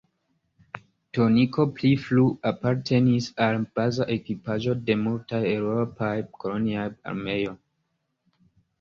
[1.17, 7.59] Toniko pli frue apartenis al baza ekipaĵo de multaj eŭropaj koloniaj armeoj.